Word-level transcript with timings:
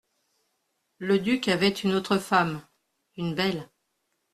Le 0.97 1.19
duc 1.19 1.47
avait 1.47 1.69
une 1.69 1.93
autre 1.93 2.17
femme, 2.17 2.65
une 3.17 3.35
belle. 3.35 3.69